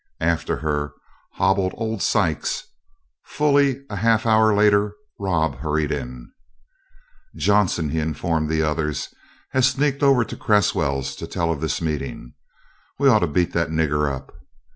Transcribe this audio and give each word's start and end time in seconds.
After 0.19 0.55
her 0.57 0.93
hobbled 1.33 1.73
old 1.77 2.01
Sykes. 2.01 2.63
Fully 3.23 3.83
a 3.87 3.97
half 3.97 4.25
hour 4.25 4.51
later 4.51 4.93
Rob 5.19 5.57
hurried 5.59 5.91
in. 5.91 6.31
"Johnson," 7.35 7.89
he 7.89 7.99
informed 7.99 8.49
the 8.49 8.63
others, 8.63 9.13
"has 9.51 9.67
sneaked 9.69 10.01
over 10.01 10.25
to 10.25 10.35
Cresswell's 10.35 11.15
to 11.17 11.27
tell 11.27 11.51
of 11.51 11.61
this 11.61 11.83
meeting. 11.83 12.33
We 12.97 13.09
ought 13.09 13.19
to 13.19 13.27
beat 13.27 13.53
that 13.53 13.69
nigger 13.69 14.11
up." 14.11 14.33